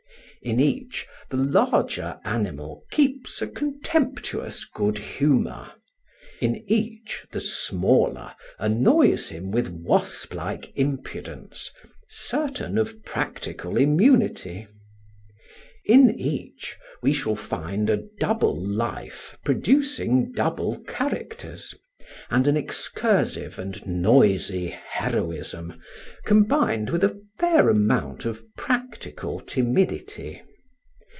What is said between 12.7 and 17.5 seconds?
of practical immunity; in each we shall